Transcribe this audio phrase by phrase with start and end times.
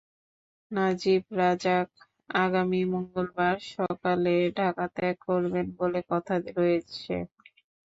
[0.71, 1.87] Najib Razak
[2.39, 7.13] আগামী মঙ্গলবার সকালে ঢাকা ত্যাগ করবেন বলে কথা রয়েছে।